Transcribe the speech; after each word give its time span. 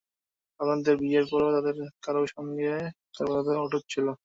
আপনাদের 0.59 0.93
বিয়ের 1.01 1.25
পরও 1.31 1.53
তাঁদের 1.55 1.75
কারও 2.05 2.23
কারও 2.23 2.33
সঙ্গে 2.33 2.71
তাঁর 3.13 3.27
বন্ধুত্ব 3.29 3.63
অটুট 3.63 3.83
ছিল। 3.89 4.07